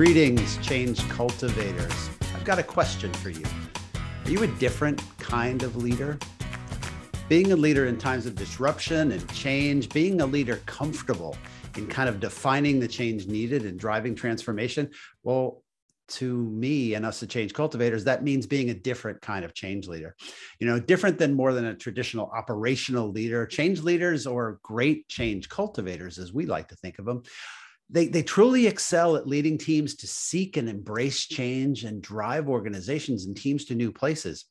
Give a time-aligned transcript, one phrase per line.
[0.00, 2.08] Greetings, change cultivators.
[2.34, 3.44] I've got a question for you.
[4.24, 6.18] Are you a different kind of leader?
[7.28, 11.36] Being a leader in times of disruption and change, being a leader comfortable
[11.76, 14.88] in kind of defining the change needed and driving transformation,
[15.22, 15.62] well,
[16.08, 19.86] to me and us the change cultivators that means being a different kind of change
[19.86, 20.16] leader
[20.58, 25.48] you know different than more than a traditional operational leader change leaders or great change
[25.48, 27.22] cultivators as we like to think of them
[27.90, 33.26] they, they truly excel at leading teams to seek and embrace change and drive organizations
[33.26, 34.44] and teams to new places.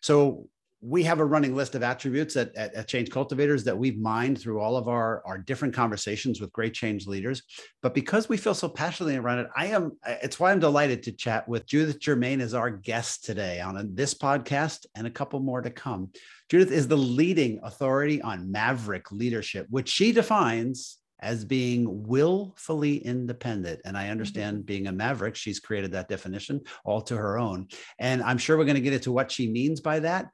[0.00, 0.48] So
[0.86, 4.38] we have a running list of attributes at, at, at, Change Cultivators that we've mined
[4.38, 7.42] through all of our, our different conversations with great change leaders.
[7.80, 11.12] But because we feel so passionately around it, I am, it's why I'm delighted to
[11.12, 15.62] chat with Judith Germain as our guest today on this podcast and a couple more
[15.62, 16.10] to come.
[16.50, 23.80] Judith is the leading authority on maverick leadership, which she defines as being willfully independent.
[23.84, 24.12] And I mm-hmm.
[24.12, 27.68] understand being a maverick, she's created that definition all to her own.
[27.98, 30.26] And I'm sure we're going to get into what she means by that.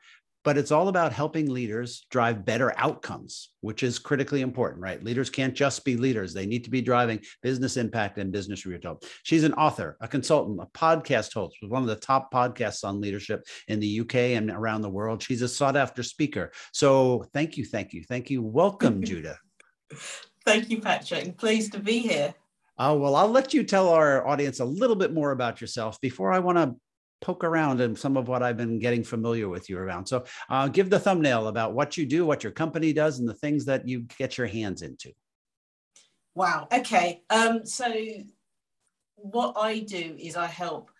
[0.42, 5.04] But it's all about helping leaders drive better outcomes, which is critically important, right?
[5.04, 6.32] Leaders can't just be leaders.
[6.32, 9.04] They need to be driving business impact and business result.
[9.22, 13.02] She's an author, a consultant, a podcast host with one of the top podcasts on
[13.02, 15.22] leadership in the UK and around the world.
[15.22, 16.52] She's a sought after speaker.
[16.72, 18.42] So thank you, thank you, thank you.
[18.42, 19.36] Welcome, Judith.
[20.44, 21.36] Thank you, Patrick.
[21.36, 22.34] Pleased to be here.
[22.78, 26.32] Oh, well, I'll let you tell our audience a little bit more about yourself before
[26.32, 26.74] I want to
[27.20, 30.06] poke around in some of what I've been getting familiar with you around.
[30.06, 33.34] So, uh, give the thumbnail about what you do, what your company does, and the
[33.34, 35.12] things that you get your hands into.
[36.34, 36.68] Wow.
[36.72, 37.22] Okay.
[37.28, 37.92] Um, so,
[39.16, 40.90] what I do is I help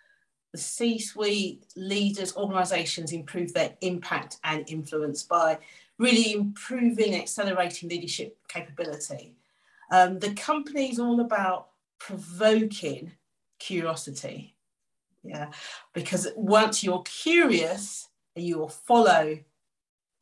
[0.52, 5.58] the C suite leaders, organizations improve their impact and influence by
[6.00, 9.36] really improving, accelerating leadership capability.
[9.92, 13.12] Um, the company is all about provoking
[13.58, 14.56] curiosity.
[15.22, 15.50] Yeah,
[15.92, 19.38] because once you're curious, you will follow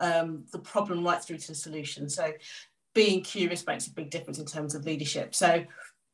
[0.01, 2.09] um, the problem right through to the solution.
[2.09, 2.33] So
[2.95, 5.37] being curious makes a big difference in terms of leadership.
[5.37, 5.65] So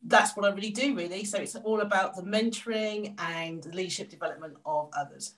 [0.07, 1.25] that's what I really do, really.
[1.25, 5.37] So it's all about the mentoring and leadership development of others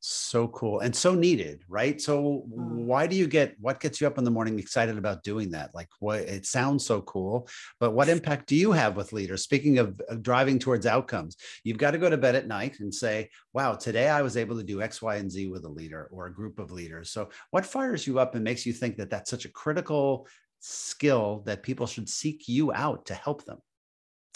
[0.00, 2.00] so cool and so needed right?
[2.00, 2.84] So mm.
[2.86, 5.74] why do you get what gets you up in the morning excited about doing that?
[5.74, 9.42] Like what it sounds so cool but what impact do you have with leaders?
[9.42, 12.94] Speaking of, of driving towards outcomes you've got to go to bed at night and
[12.94, 16.08] say wow today i was able to do x y and z with a leader
[16.10, 17.10] or a group of leaders.
[17.10, 20.26] So what fires you up and makes you think that that's such a critical
[20.60, 23.58] skill that people should seek you out to help them?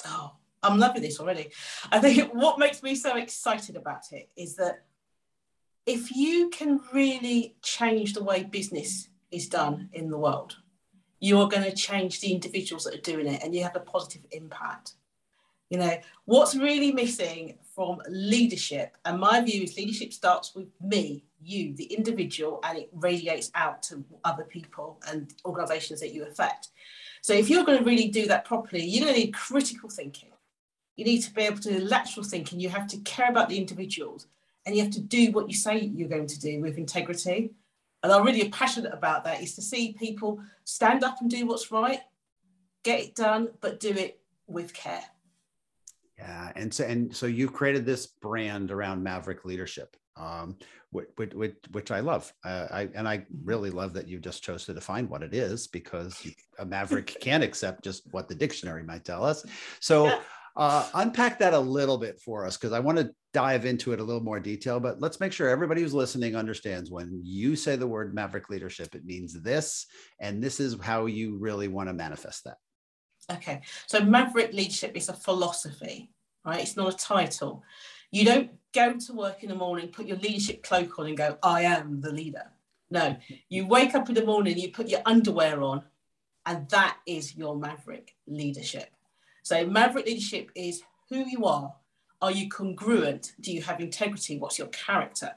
[0.07, 0.33] Oh
[0.65, 1.51] i'm loving this already.
[1.93, 4.85] I think what makes me so excited about it is that
[5.87, 10.57] if you can really change the way business is done in the world,
[11.21, 13.81] you are going to change the individuals that are doing it and you have a
[13.81, 14.95] positive impact.
[15.71, 21.25] You know, what's really missing from leadership, and my view is leadership starts with me,
[21.43, 26.69] you, the individual, and it radiates out to other people and organizations that you affect.
[27.23, 30.31] So if you're going to really do that properly, you're going to need critical thinking.
[30.97, 32.61] You need to be able to do lateral thinking.
[32.61, 34.29] You have to care about the individuals
[34.67, 37.53] and you have to do what you say you're going to do with integrity.
[38.03, 41.73] And I'm really passionate about that is to see people stand up and do what's
[41.73, 42.01] right,
[42.83, 45.05] get it done, but do it with care.
[46.19, 50.57] Yeah, and so and so you created this brand around Maverick leadership, um,
[50.91, 52.33] which, which, which I love.
[52.45, 55.67] Uh, I and I really love that you just chose to define what it is
[55.67, 56.25] because
[56.59, 59.45] a Maverick can't accept just what the dictionary might tell us.
[59.81, 60.07] So.
[60.07, 60.21] Yeah.
[60.57, 63.99] Uh, unpack that a little bit for us because I want to dive into it
[63.99, 67.75] a little more detail, but let's make sure everybody who's listening understands when you say
[67.75, 69.87] the word maverick leadership, it means this,
[70.21, 72.59] and this is how you really want to manifest that.
[73.33, 76.13] Okay, so maverick leadership is a philosophy,
[76.45, 76.61] right?
[76.61, 77.65] It's not a title.
[78.13, 81.37] You don't go to work in the morning, put your leadership cloak on, and go,
[81.43, 82.45] I am the leader.
[82.91, 83.17] No,
[83.49, 85.83] you wake up in the morning, you put your underwear on,
[86.47, 88.94] and that is your maverick leadership.
[89.45, 91.73] So, maverick leadership is who you are
[92.23, 93.35] are you congruent?
[93.41, 94.39] Do you have integrity?
[94.39, 95.33] What's your character?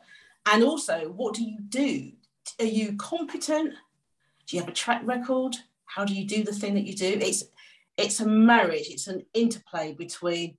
[0.49, 2.13] And also, what do you do?
[2.61, 3.73] Are you competent?
[4.45, 5.57] Do you have a track record?
[5.83, 7.19] How do you do the thing that you do?
[7.21, 7.43] It's
[7.97, 10.57] it's a marriage, it's an interplay between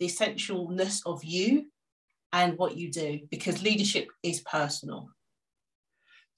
[0.00, 1.66] the essentialness of you
[2.32, 5.10] and what you do, because leadership is personal.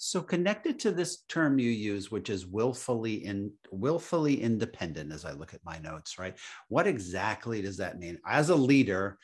[0.02, 5.32] So connected to this term you use, which is willfully in willfully independent, as I
[5.32, 6.38] look at my notes, right?
[6.68, 8.18] What exactly does that mean?
[8.26, 9.18] As a leader,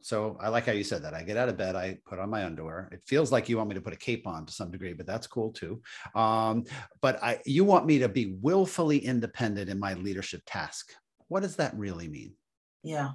[0.00, 1.14] so I like how you said that.
[1.14, 2.88] I get out of bed, I put on my underwear.
[2.90, 5.06] It feels like you want me to put a cape on to some degree, but
[5.06, 5.80] that's cool too.
[6.16, 6.64] Um,
[7.00, 10.92] but I, you want me to be willfully independent in my leadership task.
[11.28, 12.32] What does that really mean?
[12.82, 13.10] Yeah.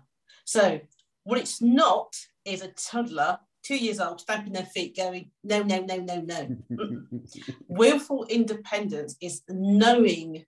[0.46, 0.80] So,
[1.26, 2.16] what it's not
[2.46, 6.58] is a toddler, two years old, stamping their feet, going, no, no, no, no, no.
[7.68, 10.46] Willful independence is knowing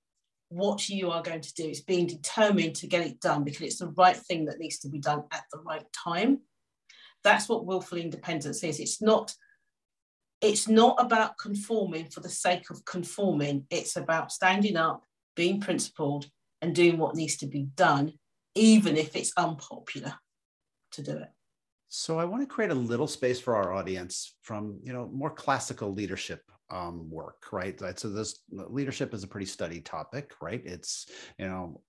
[0.50, 1.68] what you are going to do.
[1.68, 4.90] It's being determined to get it done because it's the right thing that needs to
[4.90, 6.40] be done at the right time.
[7.24, 8.80] That's what willful independence is.
[8.80, 9.34] It's not
[10.42, 13.66] it's not about conforming for the sake of conforming.
[13.70, 15.06] It's about standing up,
[15.38, 16.26] being principled,
[16.62, 18.14] and doing what needs to be done,
[18.54, 20.16] even if it's unpopular
[20.92, 21.30] to do it.
[21.96, 25.30] So I want to create a little space for our audience from you know more
[25.30, 26.42] classical leadership
[26.72, 27.80] um, work, right?
[28.00, 30.64] So this leadership is a pretty studied topic, right?
[30.66, 31.06] It's
[31.38, 31.82] you know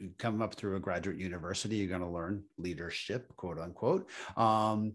[0.00, 4.10] you come up through a graduate university, you're going to learn leadership, quote unquote.
[4.36, 4.94] Um,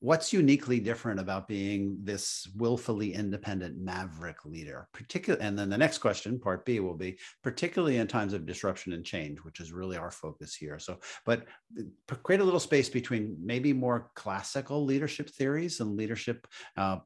[0.00, 4.88] what's uniquely different about being this willfully independent maverick leader?
[4.92, 8.92] Particularly and then the next question part b will be particularly in times of disruption
[8.92, 10.78] and change which is really our focus here.
[10.78, 11.44] So but
[11.78, 16.46] uh, create a little space between maybe more classical leadership theories and leadership
[16.76, 16.98] uh,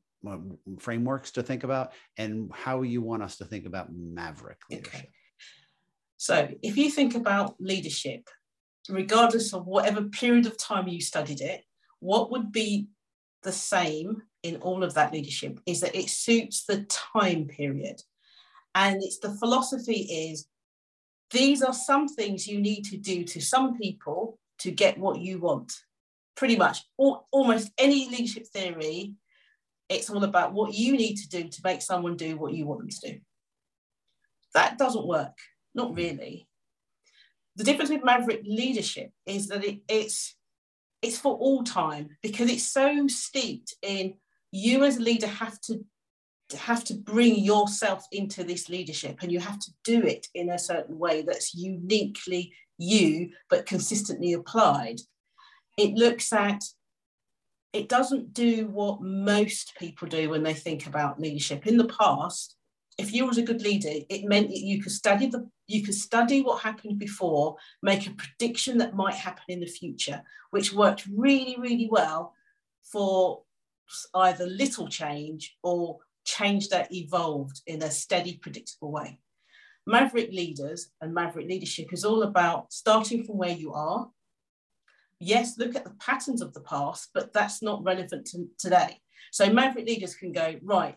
[0.78, 4.94] frameworks to think about and how you want us to think about maverick leadership.
[4.94, 5.08] Okay.
[6.16, 8.28] so if you think about leadership
[8.88, 11.64] regardless of whatever period of time you studied it
[12.00, 12.88] what would be
[13.42, 18.02] the same in all of that leadership is that it suits the time period.
[18.74, 20.46] And it's the philosophy is
[21.30, 25.38] these are some things you need to do to some people to get what you
[25.38, 25.72] want.
[26.36, 29.14] Pretty much all, almost any leadership theory,
[29.88, 32.80] it's all about what you need to do to make someone do what you want
[32.80, 33.20] them to do.
[34.54, 35.36] That doesn't work,
[35.74, 36.48] not really.
[37.56, 40.36] The difference with maverick leadership is that it, it's
[41.02, 44.14] it's for all time because it's so steeped in
[44.52, 45.84] you as a leader have to
[46.58, 50.58] have to bring yourself into this leadership and you have to do it in a
[50.58, 54.96] certain way that's uniquely you but consistently applied.
[55.78, 56.62] It looks at
[57.72, 61.68] it doesn't do what most people do when they think about leadership.
[61.68, 62.56] In the past
[63.00, 65.94] if you was a good leader, it meant that you could study the you could
[65.94, 71.08] study what happened before, make a prediction that might happen in the future, which worked
[71.16, 72.34] really, really well
[72.82, 73.42] for
[74.14, 79.18] either little change or change that evolved in a steady, predictable way.
[79.86, 84.10] Maverick leaders and maverick leadership is all about starting from where you are.
[85.20, 89.00] Yes, look at the patterns of the past, but that's not relevant to today.
[89.30, 90.96] So maverick leaders can go, right,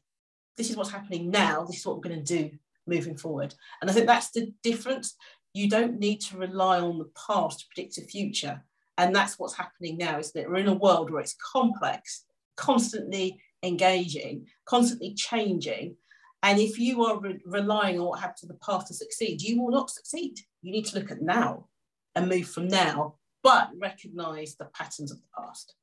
[0.58, 2.52] this is what's happening now, this is what we're going to do
[2.88, 3.54] moving forward.
[3.82, 5.16] And I think that's the difference.
[5.54, 8.64] You don't need to rely on the past to predict the future.
[8.98, 10.50] And that's what's happening now, isn't it?
[10.50, 12.26] We're in a world where it's complex,
[12.58, 15.96] constantly engaging, constantly changing.
[16.44, 19.62] And if you are re- relying on what happened to the past to succeed, you
[19.62, 20.40] will not succeed.
[20.62, 21.68] You need to look at now
[22.16, 25.76] and move from now, but recognize the patterns of the past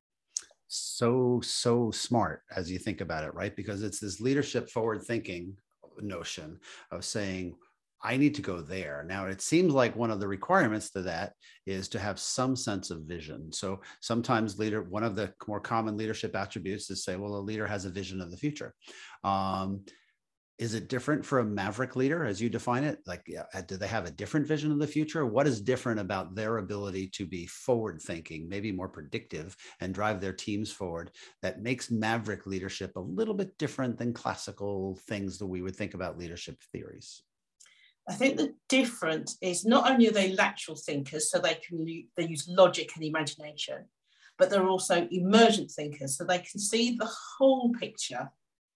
[0.73, 5.53] so so smart as you think about it right because it's this leadership forward thinking
[6.01, 6.59] notion
[6.91, 7.55] of saying
[8.03, 9.05] I need to go there.
[9.07, 11.35] Now, it seems like one of the requirements to that
[11.67, 13.53] is to have some sense of vision.
[13.53, 17.67] So sometimes leader, one of the more common leadership attributes is say, well, a leader
[17.67, 18.75] has a vision of the future.
[19.23, 19.85] Um,
[20.61, 22.99] is it different for a maverick leader as you define it?
[23.07, 25.25] Like uh, do they have a different vision of the future?
[25.25, 30.21] What is different about their ability to be forward thinking maybe more predictive and drive
[30.21, 35.47] their teams forward that makes maverick leadership a little bit different than classical things that
[35.47, 37.23] we would think about leadership theories?
[38.07, 41.87] I think the difference is not only are they lateral thinkers, so they can
[42.19, 43.87] they use logic and imagination,
[44.37, 48.31] but they're also emergent thinkers, so they can see the whole picture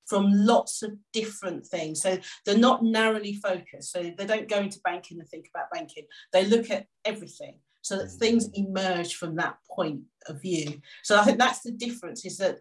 [0.07, 2.03] from lots of different things.
[2.03, 3.93] So they're not narrowly focused.
[3.93, 6.05] So they don't go into banking and think about banking.
[6.33, 8.67] They look at everything so that things mm.
[8.67, 10.81] emerge from that point of view.
[11.03, 12.59] So I think that's the difference is that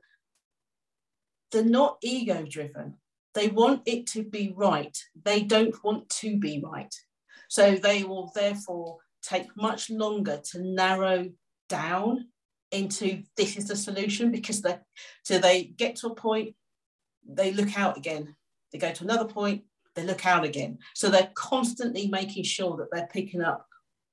[1.51, 2.95] they're not ego driven.
[3.33, 4.95] They want it to be right.
[5.23, 6.93] They don't want to be right.
[7.49, 11.29] So they will therefore take much longer to narrow
[11.69, 12.27] down
[12.71, 14.77] into this is the solution because they
[15.23, 16.55] so they get to a point
[17.27, 18.35] they look out again.
[18.71, 19.63] They go to another point,
[19.95, 20.79] they look out again.
[20.95, 23.67] So they're constantly making sure that they're picking up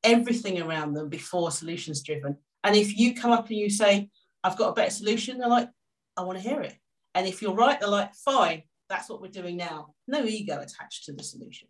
[0.04, 2.36] everything around them before solutions driven.
[2.64, 4.10] And if you come up and you say,
[4.44, 5.68] I've got a better solution, they're like,
[6.16, 6.74] I want to hear it.
[7.14, 9.94] And if you're right, they're like, fine, that's what we're doing now.
[10.06, 11.68] No ego attached to the solution.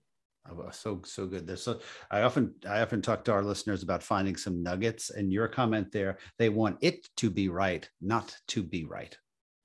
[0.49, 1.47] Oh, so so good.
[1.47, 1.81] There's so
[2.11, 5.11] I often I often talk to our listeners about finding some nuggets.
[5.11, 9.17] And your comment there, they want it to be right, not to be right.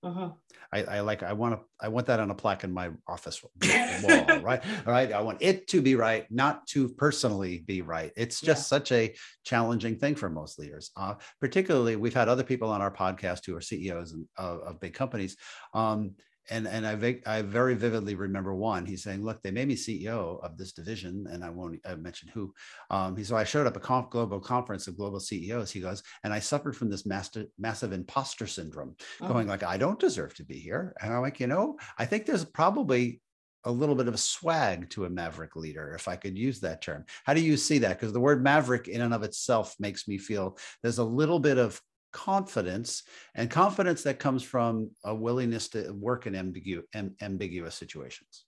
[0.04, 0.30] Uh-huh.
[0.72, 3.42] I, I, like I want to I want that on a plaque in my office
[3.44, 4.62] wall, right?
[4.86, 5.12] All right.
[5.12, 8.12] I want it to be right, not to personally be right.
[8.16, 8.78] It's just yeah.
[8.78, 10.92] such a challenging thing for most leaders.
[10.96, 14.94] Uh, particularly, we've had other people on our podcast who are CEOs of, of big
[14.94, 15.38] companies.
[15.74, 16.16] Um,
[16.50, 18.86] and and I, I very vividly remember one.
[18.86, 22.30] He's saying, "Look, they made me CEO of this division, and I won't I mention
[22.30, 22.54] who."
[22.90, 25.72] Um, he so I showed up a conf, global conference of global CEOs.
[25.72, 29.28] He goes, and I suffered from this master, massive imposter syndrome, oh.
[29.28, 32.26] going like, "I don't deserve to be here." And I'm like, you know, I think
[32.26, 33.22] there's probably
[33.66, 36.82] a little bit of a swag to a maverick leader, if I could use that
[36.82, 37.04] term.
[37.26, 38.00] How do you see that?
[38.00, 41.58] Because the word maverick in and of itself makes me feel there's a little bit
[41.58, 41.82] of
[42.16, 43.04] confidence
[43.36, 46.86] and confidence that comes from a willingness to work in ambigu-
[47.22, 48.46] ambiguous situations.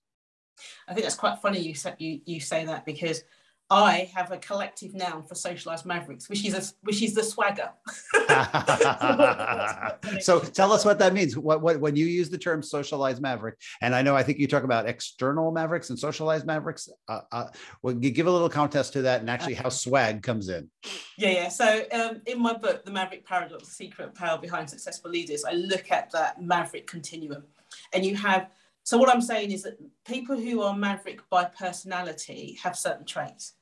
[0.88, 3.24] I think that's quite funny you say, you, you say that because
[3.70, 7.70] I have a collective noun for socialized mavericks, which is a, which is the swagger.
[10.22, 11.38] so tell us what that means.
[11.38, 14.48] What, what when you use the term socialized maverick, and I know I think you
[14.48, 16.88] talk about external mavericks and socialized mavericks.
[17.10, 17.48] Uh, uh,
[17.82, 20.70] well, give a little contest to that, and actually how swag comes in.
[21.18, 21.50] Yeah, yeah.
[21.50, 25.52] So um, in my book, The Maverick Paradox: The Secret Power Behind Successful Leaders, I
[25.52, 27.44] look at that maverick continuum,
[27.92, 28.50] and you have.
[28.88, 33.56] So what I'm saying is that people who are maverick by personality have certain traits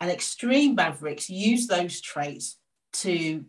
[0.00, 2.58] and extreme mavericks use those traits
[2.94, 3.44] to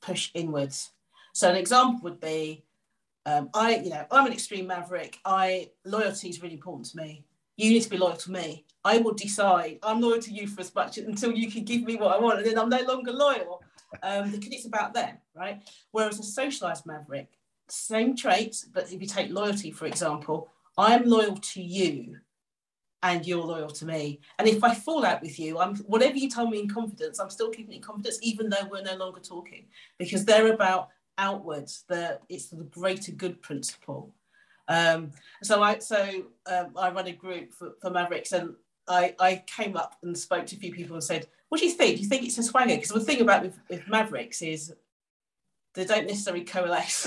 [0.00, 0.92] push inwards.
[1.34, 2.64] So an example would be,
[3.26, 5.18] um, I, you know, I'm an extreme maverick.
[5.26, 7.26] I loyalty is really important to me.
[7.58, 8.64] You need to be loyal to me.
[8.82, 11.96] I will decide I'm loyal to you for as much until you can give me
[11.96, 13.62] what I want, and then I'm no longer loyal
[14.02, 15.60] um, because it's about them, right?
[15.90, 17.28] Whereas a socialized maverick,
[17.68, 22.18] same traits, but if you take loyalty for example, I'm loyal to you
[23.02, 24.20] and you're loyal to me.
[24.38, 27.30] And if I fall out with you, I'm whatever you tell me in confidence, I'm
[27.30, 29.66] still keeping it in confidence, even though we're no longer talking,
[29.98, 31.84] because they're about outwards.
[31.88, 34.12] The it's the greater good principle.
[34.68, 38.54] Um, so I so um, I run a group for, for Mavericks, and
[38.88, 41.72] I I came up and spoke to a few people and said, "What do you
[41.72, 41.96] think?
[41.96, 44.74] Do you think it's a swagger?" Because the thing about with, with Mavericks is
[45.76, 47.06] they don't necessarily coalesce.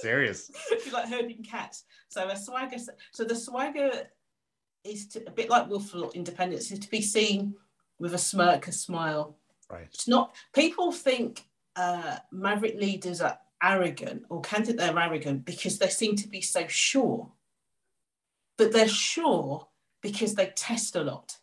[0.00, 0.50] Serious.
[0.70, 1.84] If you like herding cats.
[2.08, 2.76] So a swagger.
[3.12, 3.90] So the swagger
[4.84, 7.54] is to, a bit like willful independence, is to be seen
[7.98, 9.36] with a smirk, a smile.
[9.68, 9.88] Right.
[9.92, 10.34] It's not.
[10.54, 16.14] People think uh, maverick leaders are arrogant, or can think they're arrogant because they seem
[16.16, 17.30] to be so sure.
[18.56, 19.66] But they're sure
[20.02, 21.36] because they test a lot,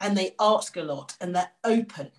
[0.00, 2.10] and they ask a lot, and they're open.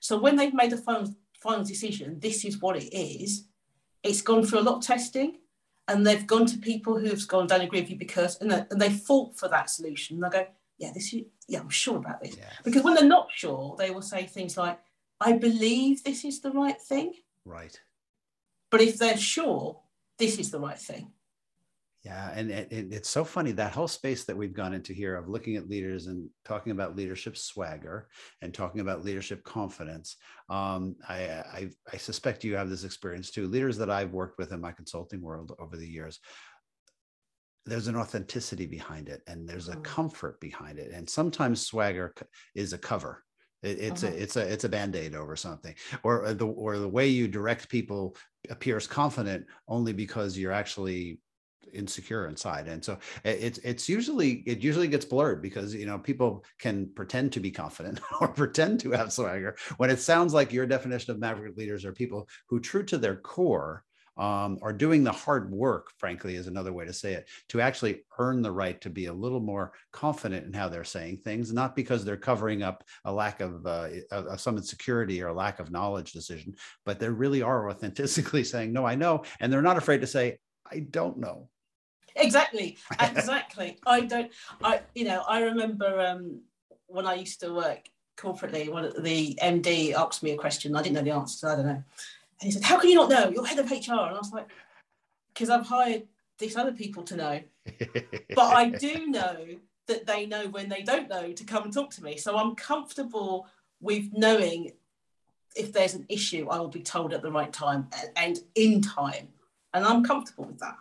[0.00, 3.44] So when they've made a final final decision, this is what it is
[4.04, 5.38] it's gone through a lot of testing
[5.88, 8.80] and they've gone to people who've gone, don't agree with you because, and they, and
[8.80, 10.16] they fought for that solution.
[10.16, 10.46] And they go,
[10.78, 12.36] yeah, this is, yeah, I'm sure about this.
[12.36, 12.52] Yes.
[12.62, 14.78] Because when they're not sure, they will say things like,
[15.20, 17.14] I believe this is the right thing.
[17.44, 17.78] Right.
[18.70, 19.80] But if they're sure,
[20.18, 21.12] this is the right thing.
[22.04, 25.26] Yeah, and it, it's so funny that whole space that we've gone into here of
[25.26, 28.08] looking at leaders and talking about leadership swagger
[28.42, 30.16] and talking about leadership confidence.
[30.50, 33.48] Um, I, I, I suspect you have this experience too.
[33.48, 36.20] Leaders that I've worked with in my consulting world over the years,
[37.64, 39.82] there's an authenticity behind it, and there's a mm-hmm.
[39.82, 42.14] comfort behind it, and sometimes swagger
[42.54, 43.24] is a cover.
[43.62, 44.12] it's uh-huh.
[44.12, 47.70] a it's a it's a band-aid over something or the or the way you direct
[47.70, 48.14] people
[48.50, 51.18] appears confident only because you're actually
[51.72, 52.68] insecure inside.
[52.68, 57.32] And so it's it's usually it usually gets blurred because you know people can pretend
[57.32, 61.18] to be confident or pretend to have swagger when it sounds like your definition of
[61.18, 63.84] maverick leaders are people who true to their core
[64.16, 68.04] um, are doing the hard work frankly is another way to say it to actually
[68.18, 71.74] earn the right to be a little more confident in how they're saying things not
[71.74, 76.12] because they're covering up a lack of, uh, of some insecurity or lack of knowledge
[76.12, 76.54] decision
[76.84, 80.38] but they really are authentically saying no i know and they're not afraid to say
[80.70, 81.48] i don't know
[82.16, 83.78] exactly exactly.
[83.86, 84.30] I don't
[84.62, 86.40] i you know i remember um
[86.86, 90.82] when i used to work corporately one of the md asked me a question i
[90.82, 91.72] didn't know the answer so i don't know.
[91.72, 91.84] And
[92.42, 93.30] he said how can you not know?
[93.30, 94.48] You're head of hr and i was like
[95.32, 96.04] because i've hired
[96.38, 97.40] these other people to know.
[98.34, 99.46] But i do know
[99.86, 102.54] that they know when they don't know to come and talk to me so i'm
[102.54, 103.46] comfortable
[103.80, 104.72] with knowing
[105.56, 109.28] if there's an issue i will be told at the right time and in time.
[109.72, 110.76] And i'm comfortable with that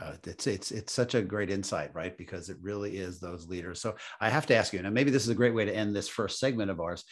[0.00, 2.16] uh, it's it's it's such a great insight, right?
[2.16, 3.80] Because it really is those leaders.
[3.80, 5.94] So I have to ask you, and maybe this is a great way to end
[5.94, 7.04] this first segment of ours.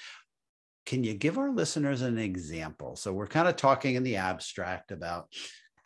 [0.85, 2.95] Can you give our listeners an example?
[2.95, 5.26] So we're kind of talking in the abstract about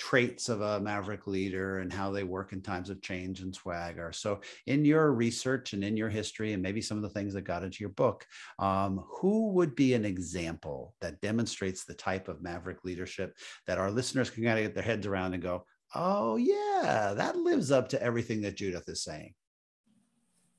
[0.00, 4.12] traits of a maverick leader and how they work in times of change and swagger.
[4.12, 7.42] So, in your research and in your history, and maybe some of the things that
[7.42, 8.26] got into your book,
[8.58, 13.90] um, who would be an example that demonstrates the type of maverick leadership that our
[13.90, 17.88] listeners can kind of get their heads around and go, oh, yeah, that lives up
[17.90, 19.34] to everything that Judith is saying?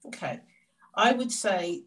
[0.06, 0.40] Okay.
[0.96, 1.84] I would say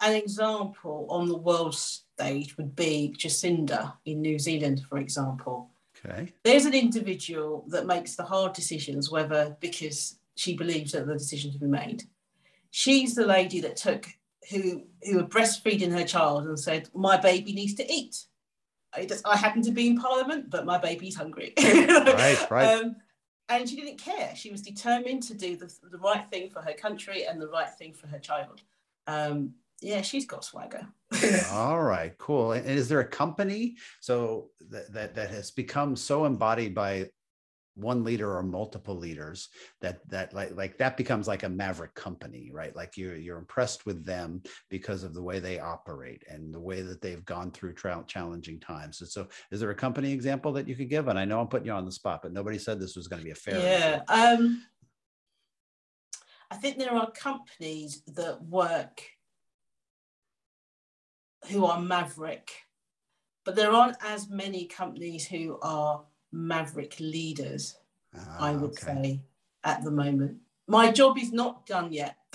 [0.00, 5.70] an example on the world stage would be Jacinda in New Zealand, for example.
[6.04, 6.32] Okay.
[6.42, 11.52] There's an individual that makes the hard decisions, whether because she believes that the decision
[11.52, 12.04] to be made.
[12.70, 14.06] She's the lady that took
[14.50, 18.24] who who were breastfeeding her child and said, "My baby needs to eat."
[18.94, 21.54] I, just, I happen to be in Parliament, but my baby's hungry.
[21.58, 22.74] right, right.
[22.74, 22.96] Um,
[23.48, 24.32] and she didn't care.
[24.36, 27.70] She was determined to do the, the right thing for her country and the right
[27.70, 28.62] thing for her child.
[29.06, 30.86] Um, yeah, she's got swagger.
[31.52, 32.52] All right, cool.
[32.52, 37.08] And is there a company so that, that that has become so embodied by
[37.74, 39.48] one leader or multiple leaders
[39.80, 42.74] that that like like that becomes like a maverick company right?
[42.74, 46.82] Like you're you're impressed with them because of the way they operate and the way
[46.82, 49.00] that they've gone through tra- challenging times.
[49.00, 51.08] And so is there a company example that you could give?
[51.08, 53.20] And i know i'm putting you on the spot but nobody said this was going
[53.20, 54.62] to be a fair yeah um
[56.50, 59.02] i think there are companies that work
[61.48, 62.50] who are maverick,
[63.44, 67.76] but there aren't as many companies who are maverick leaders,
[68.38, 69.02] I would okay.
[69.02, 69.20] say,
[69.64, 70.38] at the moment.
[70.66, 72.16] My job is not done yet.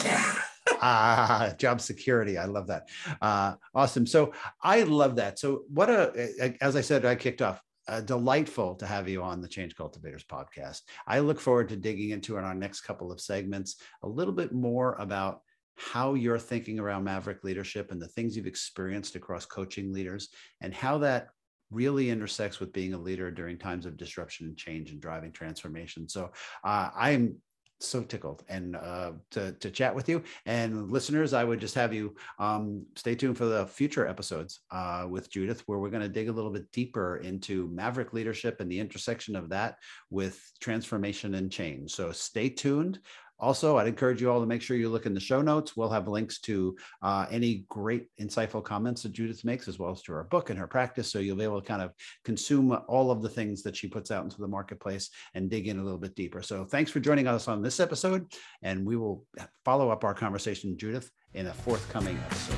[0.81, 2.37] ah, job security.
[2.37, 2.89] I love that.
[3.21, 4.05] Uh, awesome.
[4.05, 5.39] So I love that.
[5.39, 7.61] So what a, as I said, I kicked off.
[7.87, 10.81] Uh, delightful to have you on the Change Cultivators podcast.
[11.05, 14.51] I look forward to digging into in our next couple of segments a little bit
[14.51, 15.41] more about
[15.77, 20.29] how you're thinking around Maverick leadership and the things you've experienced across coaching leaders
[20.61, 21.27] and how that
[21.75, 26.07] really intersects with being a leader during times of disruption and change and driving transformation.
[26.07, 26.31] So
[26.63, 27.35] uh, I'm
[27.79, 31.93] so tickled and uh, to, to chat with you and listeners i would just have
[31.93, 36.09] you um, stay tuned for the future episodes uh, with judith where we're going to
[36.09, 39.75] dig a little bit deeper into maverick leadership and the intersection of that
[40.09, 42.99] with transformation and change so stay tuned
[43.39, 45.75] also, I'd encourage you all to make sure you look in the show notes.
[45.75, 50.01] We'll have links to uh, any great, insightful comments that Judith makes, as well as
[50.03, 51.11] to her book and her practice.
[51.11, 51.91] So you'll be able to kind of
[52.23, 55.79] consume all of the things that she puts out into the marketplace and dig in
[55.79, 56.41] a little bit deeper.
[56.41, 58.31] So thanks for joining us on this episode.
[58.61, 59.25] And we will
[59.63, 62.55] follow up our conversation, Judith, in a forthcoming episode.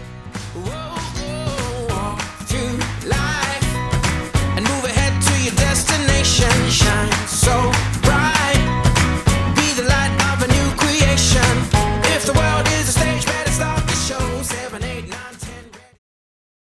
[0.53, 1.07] Whoa, whoa,
[5.55, 7.76] destination shine so